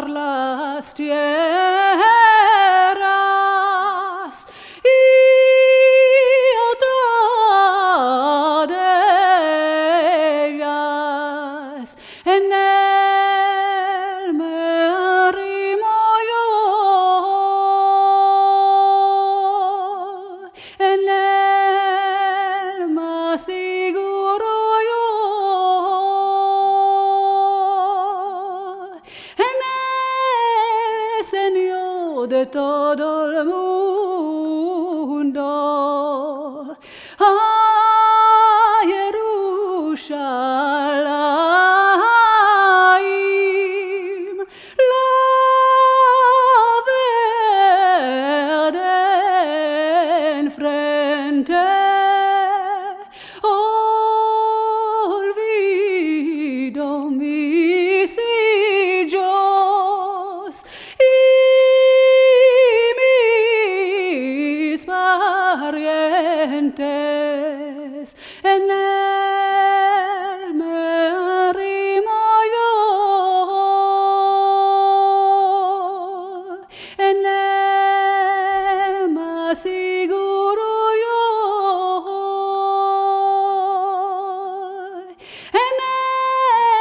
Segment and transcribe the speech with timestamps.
[0.00, 1.14] las tierras
[4.82, 4.88] y
[8.66, 8.74] de
[10.48, 12.83] ellas en él
[32.26, 34.24] de todo el mundo.
[37.18, 37.32] A
[38.84, 40.14] Jerusalem
[44.78, 45.04] la
[48.72, 51.83] verde enfrente
[66.74, 71.08] parientes en él me
[71.48, 72.20] arrimo
[72.54, 72.68] yo
[76.98, 80.64] en él más seguro
[81.04, 81.20] yo
[85.52, 85.76] en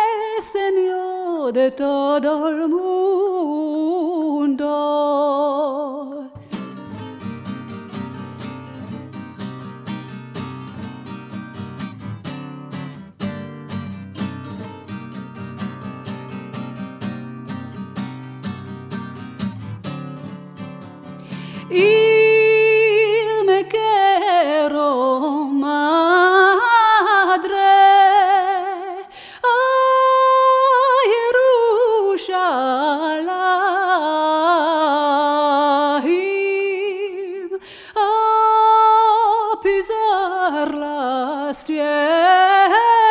[0.00, 3.04] el Señor de todo el mundo.
[21.70, 26.34] Y me quiero madre.
[29.42, 29.48] A
[32.14, 32.54] Jerusalem
[37.96, 43.03] a pisar las tierras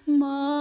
[0.05, 0.52] más.